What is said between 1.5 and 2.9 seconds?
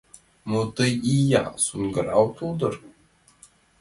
соҥгыра отыл дыр?